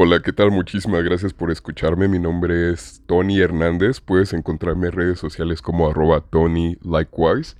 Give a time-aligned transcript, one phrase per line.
[0.00, 0.52] Hola, ¿qué tal?
[0.52, 2.06] Muchísimas gracias por escucharme.
[2.06, 4.00] Mi nombre es Tony Hernández.
[4.00, 7.56] Puedes encontrarme en redes sociales como arroba Tony Likewise.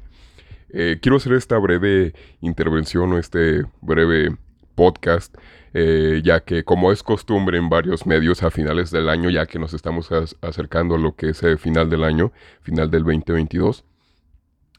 [0.72, 4.37] Eh, quiero hacer esta breve intervención o este breve
[4.77, 5.37] podcast,
[5.74, 9.59] eh, ya que como es costumbre en varios medios a finales del año, ya que
[9.59, 10.09] nos estamos
[10.41, 12.30] acercando a lo que es el final del año,
[12.61, 13.84] final del 2022,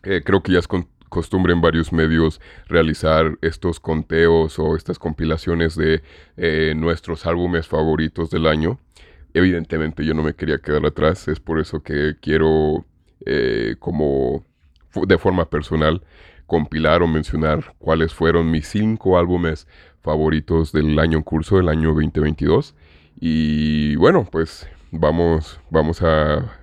[0.03, 0.67] eh, creo que ya es
[1.09, 6.01] costumbre en varios medios realizar estos conteos o estas compilaciones de
[6.37, 8.79] eh, nuestros álbumes favoritos del año.
[9.33, 12.85] Evidentemente yo no me quería quedar atrás, es por eso que quiero
[13.25, 14.45] eh, como
[14.95, 16.01] de forma personal
[16.47, 19.67] compilar o mencionar cuáles fueron mis cinco álbumes
[20.01, 22.75] favoritos del año en curso, del año 2022.
[23.19, 26.59] Y bueno, pues vamos, vamos a,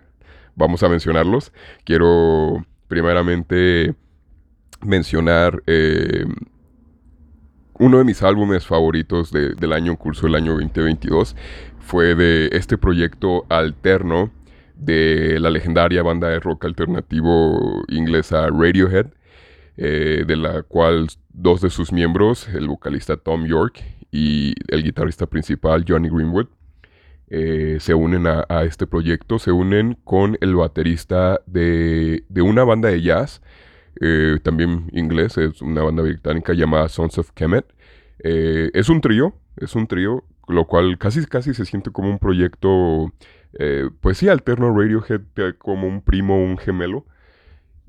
[0.55, 1.53] vamos a mencionarlos.
[1.85, 3.95] Quiero primeramente
[4.87, 6.25] mencionar eh,
[7.79, 11.37] uno de mis álbumes favoritos del año en curso, el año 2022,
[11.81, 14.31] fue de este proyecto alterno
[14.77, 19.07] de la legendaria banda de rock alternativo inglesa Radiohead,
[19.77, 25.27] eh, de la cual dos de sus miembros, el vocalista Tom York y el guitarrista
[25.27, 26.47] principal Johnny Greenwood,
[27.29, 32.89] eh, se unen a, este proyecto, se unen con el baterista de, de una banda
[32.89, 33.43] de jazz
[34.01, 37.67] eh, también inglés, es una banda británica llamada Sons of Kemet.
[38.19, 42.19] Eh, es un trío, es un trío, lo cual casi, casi se siente como un
[42.19, 43.13] proyecto,
[43.59, 45.23] eh, pues sí, alterno Radiohead,
[45.59, 47.07] como un primo, un gemelo.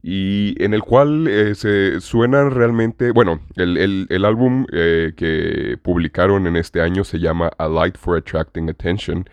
[0.03, 6.81] Y en el cual se suenan realmente, bueno, el, el álbum que publicaron en este
[6.81, 9.27] año se llama A Light for Attracting Attention.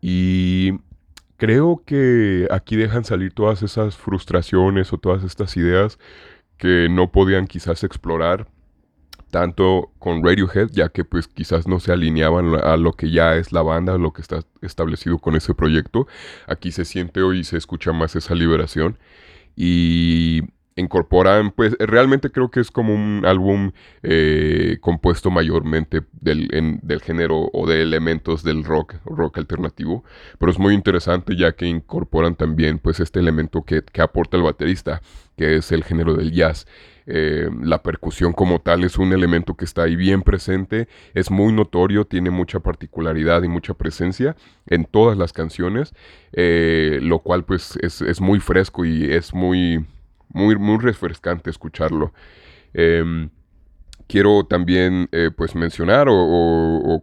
[0.00, 0.72] Y
[1.36, 5.98] creo que aquí dejan salir todas esas frustraciones o todas estas ideas
[6.58, 8.48] que no podían quizás explorar
[9.30, 13.52] tanto con Radiohead, ya que pues quizás no se alineaban a lo que ya es
[13.52, 16.06] la banda, lo que está establecido con ese proyecto.
[16.46, 18.98] Aquí se siente hoy y se escucha más esa liberación.
[19.56, 20.42] Y
[20.76, 23.72] incorporan, pues realmente creo que es como un álbum
[24.02, 26.48] eh, compuesto mayormente del,
[26.82, 30.04] del, género o de elementos del rock, rock alternativo,
[30.38, 35.00] pero es muy interesante ya que incorporan también pues este elemento que, aporta el baterista,
[35.36, 36.66] que es el género del jazz.
[37.08, 41.52] Eh, la percusión como tal es un elemento que está ahí bien presente, es muy
[41.52, 44.36] notorio, tiene mucha particularidad y mucha presencia
[44.66, 45.94] en todas las canciones,
[46.32, 49.86] eh, lo cual pues es, es muy fresco y es muy
[50.28, 52.12] muy, muy refrescante escucharlo.
[52.72, 53.30] Em,
[54.06, 57.02] quiero también eh, pues mencionar o,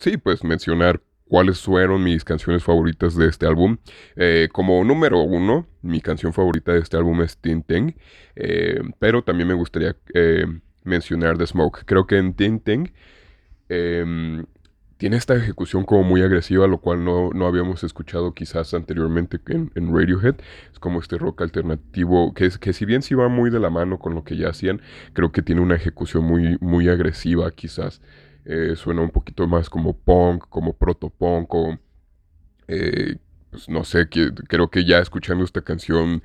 [0.00, 3.76] sí, pues mencionar cuáles fueron mis canciones favoritas de este álbum.
[4.16, 7.94] Eh, como número uno, mi canción favorita de este álbum es Tinteng,
[8.36, 9.96] eh, pero también me gustaría
[10.84, 11.84] mencionar The Smoke.
[11.86, 12.92] Creo que en Tinteng
[13.68, 14.44] em,
[14.96, 20.36] tiene esta ejecución como muy agresiva, lo cual no, habíamos escuchado quizás anteriormente en, Radiohead.
[20.72, 23.98] Es como este rock alternativo, que, que si bien sí va muy de la mano
[23.98, 24.80] con lo que ya hacían,
[25.12, 28.00] creo que tiene una ejecución muy, muy agresiva quizás.
[28.44, 31.78] Eh, suena un poquito más como punk, como proto-punk,
[32.68, 33.16] eh,
[33.50, 36.22] pues no sé, creo que ya escuchando esta canción...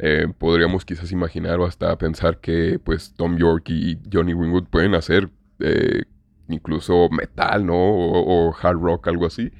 [0.00, 4.94] Eh, podríamos quizás imaginar o hasta pensar que pues Tom York y Johnny Wingwood pueden
[4.94, 5.28] hacer
[6.48, 7.74] incluso metal, ¿no?
[7.76, 9.50] O, hard rock, algo así.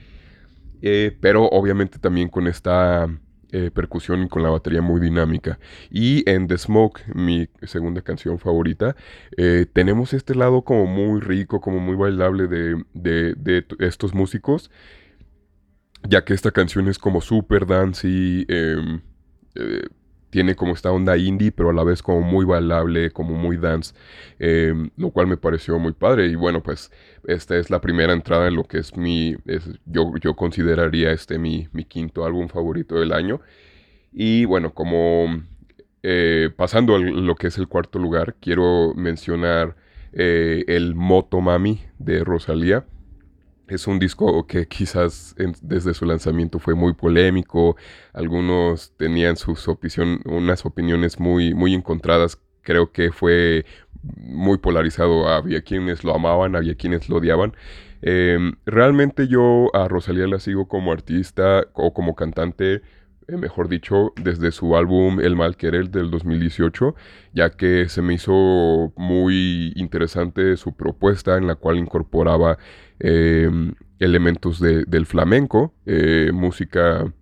[0.82, 3.09] Eh, pero obviamente también con esta
[3.50, 5.59] eh, percusión y con la batería muy dinámica.
[5.91, 8.94] Y en The Smoke, mi segunda canción favorita,
[9.37, 14.70] eh, tenemos este lado como muy rico, como muy bailable de, de, estos músicos.
[16.09, 19.00] Ya que esta canción es como super dancey, em,
[20.30, 23.94] tiene como esta onda indie, pero a la vez como muy bailable, como muy dance,
[24.38, 26.26] em, lo cual me pareció muy padre.
[26.26, 26.90] Y bueno, pues
[27.26, 29.36] esta es la primera entrada en lo que es mi,
[29.86, 33.40] yo, yo consideraría este mi, mi, quinto álbum favorito del año.
[34.12, 35.42] Y bueno, como
[36.02, 39.76] eh, pasando a lo que es el cuarto lugar, quiero mencionar
[40.12, 42.84] eh, el Moto Mami de Rosalía
[43.68, 47.76] es un disco que quizás desde su lanzamiento fue muy polémico,
[48.12, 53.64] algunos tenían sus opinión, unas opiniones muy, muy encontradas, creo que fue
[54.02, 57.54] muy polarizado, había quienes lo amaban, había quienes lo odiaban.
[58.00, 62.82] Em, realmente yo a Rosalía la sigo como artista o como cantante
[63.28, 66.94] eh, mejor dicho, desde su álbum El Mal Querer del 2018,
[67.34, 72.58] ya que se me hizo muy interesante su propuesta en la cual incorporaba
[72.98, 77.12] em, elementos del flamenco, eh, música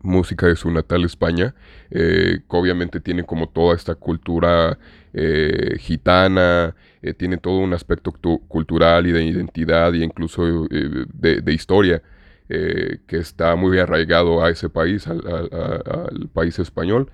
[0.00, 1.54] música de su natal España,
[1.90, 4.78] eh, que obviamente tiene como toda esta cultura
[5.78, 6.74] gitana,
[7.04, 8.12] eh, tiene todo un aspecto
[8.48, 12.02] cultural y de identidad e incluso eh, de, historia
[12.48, 17.10] que está muy arraigado a ese país, al, país español.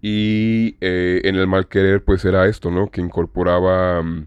[0.00, 2.90] Y en el mal querer pues era esto, ¿no?
[2.90, 4.02] Que incorporaba...
[4.02, 4.26] Mm,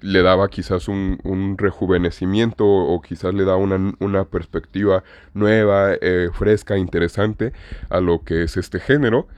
[0.00, 5.02] le daba quizás un, rejuvenecimiento o quizás le da una, perspectiva
[5.34, 7.52] nueva, eh, fresca, interesante
[7.88, 9.28] a lo que es este género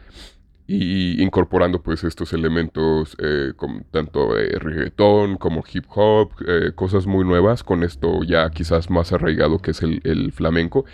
[0.72, 3.52] y incorporando pues estos elementos eh,
[3.90, 9.12] tanto de reggaetón como hip hop, eh, cosas muy nuevas con esto ya quizás más
[9.12, 10.84] arraigado que es el, flamenco.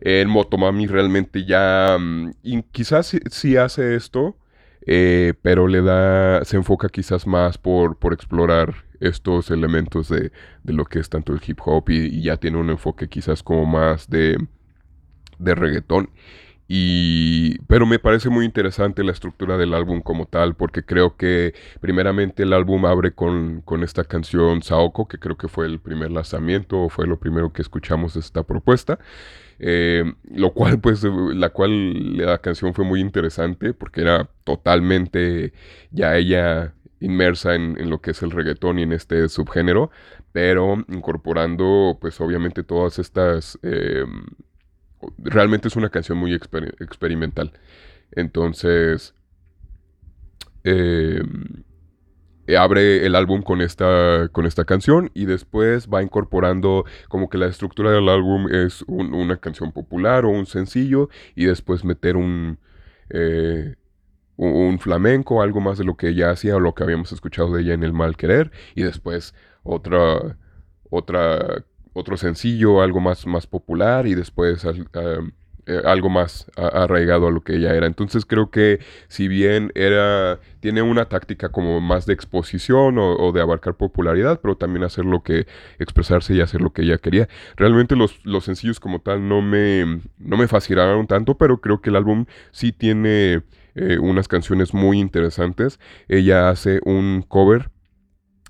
[0.00, 2.30] El Motomami realmente ya mm,
[2.70, 4.36] quizás sí hace esto,
[4.86, 10.30] eh, pero le da, se enfoca quizás más por, por explorar estos elementos de,
[10.62, 14.08] lo que es tanto el hip hop y, ya tiene un enfoque quizás como más
[14.08, 14.38] de,
[15.40, 16.10] de reggaetón.
[16.70, 21.54] Y, pero me parece muy interesante la estructura del álbum como tal, porque creo que
[21.80, 26.10] primeramente el álbum abre con, con esta canción Saoko, que creo que fue el primer
[26.10, 28.98] lanzamiento o fue lo primero que escuchamos esta propuesta.
[29.58, 35.52] Eh, lo cual, pues, la cual la canción fue muy interesante porque era totalmente
[35.90, 39.90] ya ella inmersa en, lo que es el reggaetón y en este subgénero,
[40.32, 43.58] pero incorporando, pues, obviamente todas estas...
[43.62, 44.04] Eh,
[45.18, 47.52] realmente es una canción muy experimental.
[48.12, 49.14] Entonces...
[50.64, 51.22] Eh,
[52.48, 57.36] eh, abre el álbum con esta, con esta canción y después va incorporando como que
[57.36, 62.58] la estructura del álbum es una canción popular o un sencillo y después meter un,
[63.10, 63.76] eh,
[64.36, 67.60] un flamenco, algo más de lo que ella hacía o lo que habíamos escuchado de
[67.60, 70.38] ella en El Mal Querer y después otra,
[70.88, 71.66] otra,
[71.98, 74.64] otro sencillo, algo más, más popular y después...
[75.68, 77.86] Eh, algo más arraigado a lo que ella era.
[77.86, 83.42] Entonces creo que si bien era, tiene una táctica como más de exposición o, de
[83.42, 85.46] abarcar popularidad, pero también hacer lo que,
[85.78, 87.28] expresarse y hacer lo que ella quería.
[87.56, 91.90] Realmente los, los sencillos como tal no me, no me fascinaron tanto, pero creo que
[91.90, 93.42] el álbum sí tiene
[93.74, 95.78] eh, unas canciones muy interesantes.
[96.08, 97.70] Ella hace un cover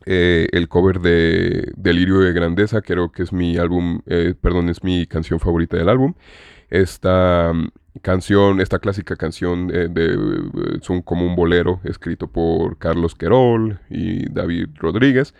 [0.07, 4.01] eh, el cover de Delirio de Grandeza, creo que es mi álbum,
[4.41, 6.15] perdón, es mi canción favorita del álbum
[6.71, 7.69] esta mm,
[8.03, 13.81] canción, esta clásica canción de, eh, es un, como un bolero escrito por Carlos Querol
[13.91, 15.35] y David Rodríguez,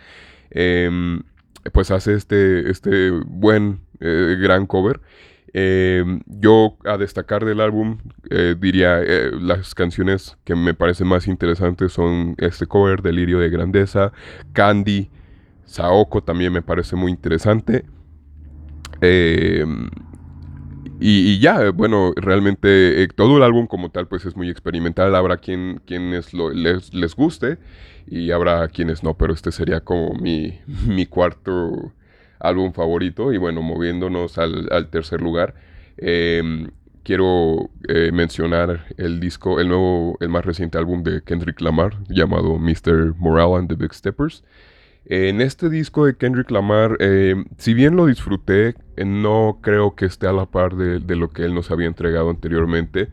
[0.51, 1.21] em,
[1.71, 5.01] pues hace este, este buen, eh, gran cover.
[5.53, 7.97] Em, yo a destacar del álbum
[8.29, 9.01] eh, diría
[9.39, 14.11] las canciones que me parecen más interesantes son este cover, Delirio de Grandeza,
[14.53, 15.09] Candy,
[15.65, 17.85] Saoko también me parece muy interesante.
[19.01, 19.65] Eh,
[21.01, 25.15] y, ya, bueno, realmente eh, todo el álbum como tal pues es muy experimental.
[25.15, 27.57] Habrá quien, quienes les, les, guste
[28.05, 31.93] y habrá quienes no, pero este sería como mi, mi cuarto
[32.39, 33.33] álbum favorito.
[33.33, 35.55] Y bueno, moviéndonos al, al tercer lugar,
[35.97, 36.69] em,
[37.03, 42.57] quiero eh, mencionar el disco, el nuevo, el más reciente álbum de Kendrick Lamar llamado
[42.59, 43.15] Mr.
[43.17, 44.43] Morale and the Big Steppers.
[45.05, 50.27] En este disco de Kendrick Lamar, eh, si bien lo disfruté, no creo que esté
[50.27, 53.07] a la par de, lo que él nos había entregado anteriormente.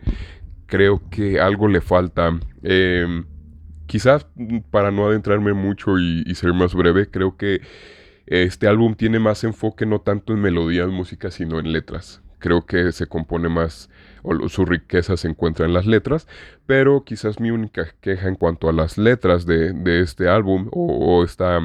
[0.67, 2.39] Creo que algo le falta.
[2.63, 3.25] Em,
[3.87, 7.63] quizás mm, para no adentrarme mucho y, ser más breve, creo que
[8.27, 12.23] este álbum tiene más enfoque no tanto en melodía de música, sino en letras.
[12.39, 13.89] Creo que se compone más,
[14.23, 16.29] o su riqueza se encuentra en las letras,
[16.67, 21.25] pero quizás mi única queja en cuanto a las letras de, este álbum o, o
[21.25, 21.61] esta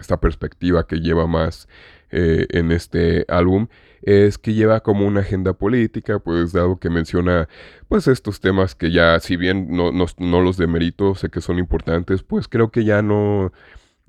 [0.00, 1.68] esta perspectiva que lleva más
[2.10, 3.68] eh, en este álbum
[4.02, 7.48] es que lleva como una agenda política, pues dado que menciona
[7.88, 11.58] pues estos temas que ya si bien no, no, no los demerito, sé que son
[11.58, 13.52] importantes, pues creo que ya no,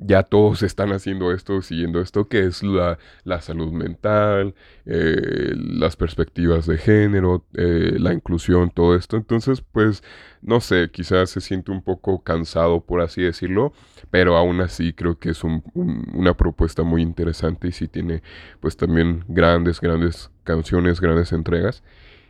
[0.01, 2.97] ya todos están haciendo esto, siguiendo esto, que es la,
[3.41, 9.17] salud mental, eh, las perspectivas de género, eh, la inclusión, todo esto.
[9.17, 10.01] Entonces, pues,
[10.41, 13.73] no sé, quizás se siente un poco cansado, por así decirlo,
[14.09, 18.23] pero aún así creo que es una propuesta muy interesante y sí tiene,
[18.61, 21.83] pues, también grandes, grandes canciones, grandes entregas.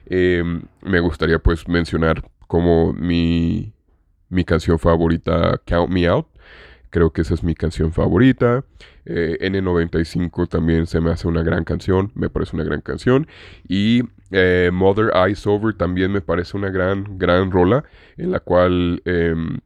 [0.08, 3.74] Em, me gustaría, pues, mencionar como mi,
[4.30, 6.39] mi canción favorita, Count Me Out
[6.90, 8.64] Creo que esa es mi canción favorita.
[9.06, 13.28] Eh, N95 también se me hace una gran canción, me parece una gran canción.
[13.68, 17.84] Y eh, Mother Eyes Over también me parece una gran, gran rola
[18.18, 19.60] en la cual em,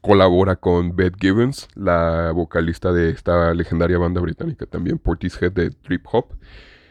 [0.00, 6.06] colabora con Beth Gibbons, la vocalista de esta legendaria banda británica también, Portishead de Trip
[6.12, 6.34] Hop.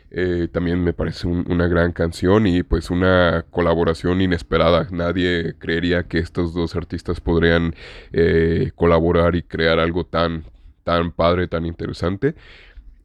[0.09, 4.87] Eh, también me parece una gran canción y pues una colaboración inesperada.
[4.91, 7.75] Nadie creería que estos dos artistas podrían
[8.13, 10.45] eh, colaborar y crear algo tan,
[10.83, 12.35] tan padre, tan interesante.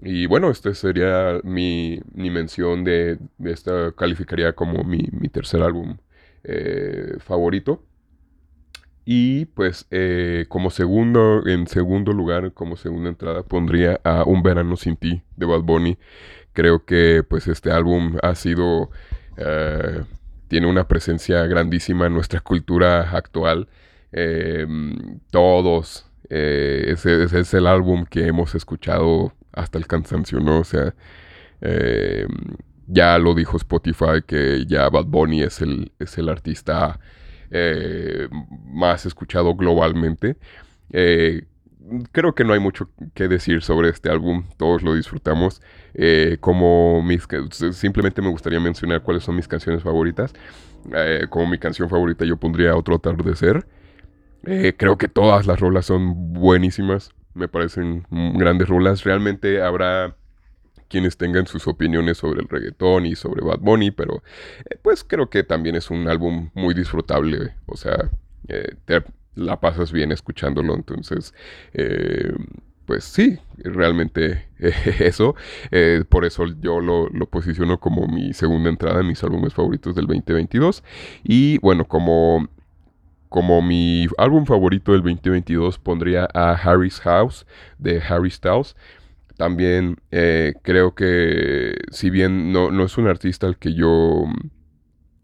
[0.01, 5.99] Y bueno, este sería mi, mi mención de, esta calificaría como mi, mi tercer álbum
[6.45, 7.85] eh, favorito.
[9.05, 9.89] Y pues
[10.49, 15.47] como segundo, en segundo lugar, como segunda entrada, pondría a Un Verano Sin Ti de
[15.47, 15.99] Bad Bunny.
[16.53, 18.91] Creo que pues este álbum ha sido,
[19.37, 20.03] eh,
[20.49, 23.69] tiene una presencia grandísima en nuestra cultura actual.
[25.31, 30.61] todos, ese, ese, es el álbum que hemos escuchado hasta el cansancio, ¿no?
[30.61, 30.95] O sea,
[31.63, 32.27] eh,
[32.87, 36.99] ya lo dijo Spotify que ya Bad Bunny es el, es el artista
[37.51, 38.29] eh,
[38.67, 40.37] más escuchado globalmente.
[41.91, 45.61] Eh, creo que no hay mucho que decir sobre este álbum, todos lo disfrutamos.
[46.41, 47.27] como mis,
[47.73, 50.33] simplemente me gustaría mencionar cuáles son mis canciones favoritas.
[51.31, 53.67] como mi canción favorita yo pondría Otro atardecer.
[54.43, 59.05] creo que todas las rolas son buenísimas me parecen grandes rolas.
[59.05, 60.17] Realmente habrá
[60.89, 64.23] quienes tengan sus opiniones sobre el reggaetón y sobre Bad Bunny, pero
[64.71, 68.11] eh, pues creo que también es un álbum muy disfrutable, o sea,
[68.49, 69.03] eh, te
[69.35, 71.35] la pasas bien escuchándolo, entonces,
[71.75, 72.33] eh,
[72.87, 75.35] pues sí, realmente eso,
[76.09, 80.07] por eso yo lo, lo, posiciono como mi segunda entrada en mis álbumes favoritos del
[80.07, 80.83] 2022,
[81.25, 82.49] y bueno, como
[83.33, 87.47] como mi álbum favorito del 2022 pondría a Harry's House
[87.79, 88.77] de Harry Styles.
[89.39, 94.25] También eh, creo que si bien no, es un artista al que yo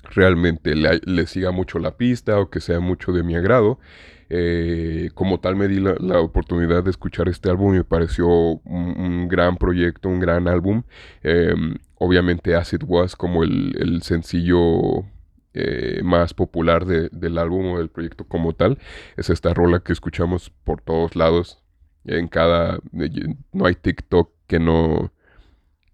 [0.05, 3.78] realmente le, siga mucho la pista o que sea mucho de mi agrado,
[4.31, 9.28] eh, como tal me di la, oportunidad de escuchar este álbum y me pareció un,
[9.28, 10.83] gran proyecto, un gran álbum.
[11.23, 15.05] Em, obviamente Acid Was como el, el sencillo
[15.61, 18.78] eh, más popular del álbum o del proyecto como tal.
[19.17, 21.64] Es esta rola que escuchamos por todos lados.
[22.05, 22.78] En cada.
[23.52, 25.12] No hay TikTok que no.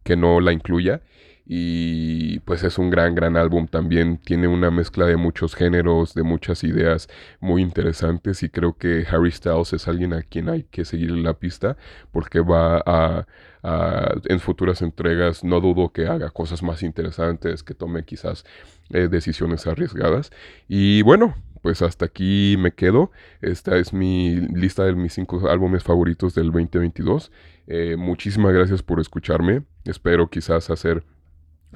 [0.02, 1.00] que no la incluya.
[1.46, 4.18] Y pues es un gran, gran álbum también.
[4.18, 7.08] Tiene una mezcla de muchos géneros, de muchas ideas
[7.40, 8.42] muy interesantes.
[8.42, 11.76] Y creo que Harry Styles es alguien a quien hay que seguir la pista.
[12.12, 13.26] Porque va a
[13.64, 18.44] en futuras entregas no dudo que haga cosas más interesantes, que tome quizás
[18.90, 20.30] eh, decisiones arriesgadas.
[20.68, 23.10] Y bueno, pues hasta aquí me quedo.
[23.40, 27.32] Esta es mi lista de mis cinco álbumes favoritos del 2022.
[27.66, 29.62] Eh, muchísimas gracias por escucharme.
[29.84, 31.04] Espero quizás hacer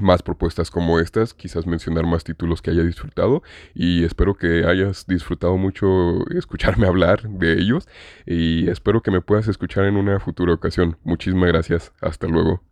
[0.00, 3.42] más propuestas como estas, quizás mencionar más títulos que haya disfrutado
[3.74, 7.88] y espero que hayas disfrutado mucho escucharme hablar de ellos
[8.26, 10.96] y espero que me puedas escuchar en una futura ocasión.
[11.04, 12.67] Muchísimas gracias, hasta luego.